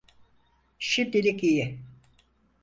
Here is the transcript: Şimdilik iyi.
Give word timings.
Şimdilik 0.79 1.43
iyi. 1.43 1.79